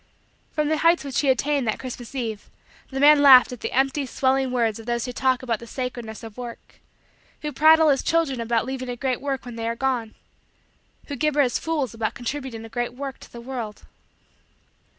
From 0.51 0.67
the 0.69 0.79
heights 0.79 1.03
which 1.03 1.19
he 1.19 1.29
attained 1.29 1.67
that 1.67 1.77
Christmas 1.77 2.15
eve, 2.15 2.49
the 2.89 2.99
man 2.99 3.21
laughed 3.21 3.51
at 3.51 3.59
the 3.59 3.71
empty, 3.71 4.07
swelling, 4.07 4.49
words 4.49 4.79
of 4.79 4.87
those 4.87 5.05
who 5.05 5.11
talk 5.13 5.43
about 5.43 5.59
the 5.59 5.67
sacredness 5.67 6.23
of 6.23 6.39
work 6.39 6.79
who 7.43 7.51
prattle 7.51 7.87
as 7.89 8.01
children 8.01 8.41
about 8.41 8.65
leaving 8.65 8.89
a 8.89 8.95
great 8.95 9.21
work 9.21 9.45
when 9.45 9.57
they 9.57 9.67
are 9.69 9.75
gone 9.75 10.15
who 11.05 11.15
gibber 11.15 11.41
as 11.41 11.59
fools 11.59 11.93
about 11.93 12.15
contributing 12.15 12.65
a 12.65 12.67
great 12.67 12.95
work 12.95 13.19
to 13.19 13.31
the 13.31 13.39
world. 13.41 13.85